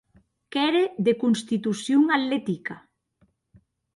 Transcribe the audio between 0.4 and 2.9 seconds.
Qu'ère de constitucion atletica.